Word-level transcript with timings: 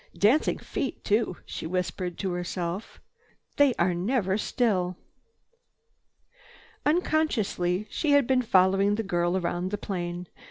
"Dancing 0.17 0.57
feet 0.57 1.03
too," 1.03 1.37
she 1.45 1.67
whispered 1.67 2.17
to 2.17 2.31
herself. 2.31 2.99
"They 3.57 3.75
are 3.77 3.93
never 3.93 4.35
still." 4.35 4.97
Unconsciously 6.87 7.85
she 7.87 8.13
had 8.13 8.25
been 8.25 8.41
following 8.41 8.95
the 8.95 9.03
girl 9.03 9.39
round 9.39 9.69
the 9.69 9.77
plane. 9.77 10.25